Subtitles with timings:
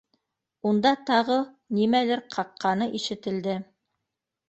[0.69, 1.37] Унда тағы
[1.81, 3.63] нимәлер ҡаҡҡаны ишетелде